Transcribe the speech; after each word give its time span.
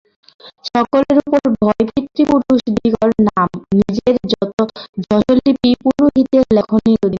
সকলের 0.67 1.17
উপর 1.21 1.41
ভয়-পিতৃপুরুষদিগের 1.57 2.95
নাম, 3.27 3.49
নিজের 3.79 4.15
যশোলিপি 5.05 5.53
পুরোহিতের 5.83 6.43
লেখনীর 6.57 6.97
অধীন। 6.97 7.09